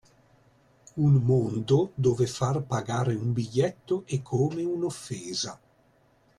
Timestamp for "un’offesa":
4.63-5.59